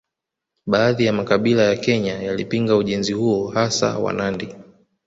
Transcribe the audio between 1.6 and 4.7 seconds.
ya Kenya yalipinga ujenzi huo hasa Wanandi